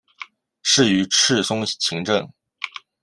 [0.63, 2.27] 仕于赤松晴政。